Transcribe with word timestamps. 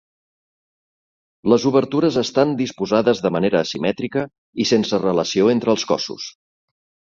Les 1.53 1.67
obertures 1.71 2.17
estan 2.23 2.55
disposades 2.63 3.23
de 3.27 3.33
manera 3.37 3.63
asimètrica 3.69 4.27
i 4.65 4.69
sense 4.73 5.03
relació 5.07 5.55
entre 5.59 5.75
els 5.79 5.89
cossos. 5.95 6.31